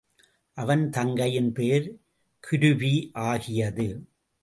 [0.57, 1.87] அவன் தங்கையின் பெயர்
[2.43, 3.09] கிருபி
[3.11, 3.87] ஆகியது.